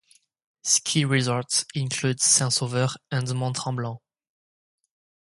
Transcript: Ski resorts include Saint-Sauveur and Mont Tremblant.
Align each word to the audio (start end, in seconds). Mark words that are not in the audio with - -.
Ski 0.63 1.05
resorts 1.05 1.63
include 1.75 2.19
Saint-Sauveur 2.21 2.97
and 3.11 3.31
Mont 3.35 3.55
Tremblant. 3.55 4.01